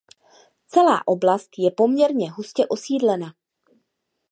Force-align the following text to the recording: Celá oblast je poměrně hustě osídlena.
Celá 0.67 1.03
oblast 1.07 1.49
je 1.57 1.71
poměrně 1.71 2.31
hustě 2.31 2.67
osídlena. 2.67 3.33